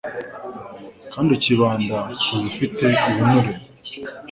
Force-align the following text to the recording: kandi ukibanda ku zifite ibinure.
kandi 1.11 1.29
ukibanda 1.35 1.97
ku 2.23 2.33
zifite 2.41 2.85
ibinure. 3.09 3.51